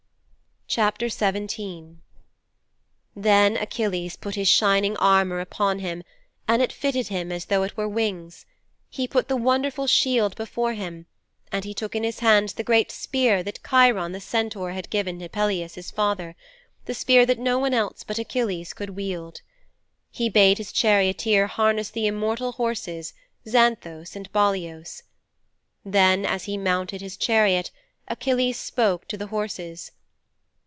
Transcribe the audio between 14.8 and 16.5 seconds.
given to Peleus his father